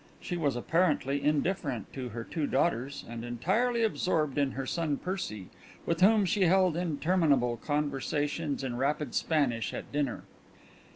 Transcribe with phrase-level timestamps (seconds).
[0.19, 5.49] She was apparently indifferent to her two daughters, and entirely absorbed in her son Percy,
[5.85, 10.23] with whom she held interminable conversations in rapid Spanish at dinner.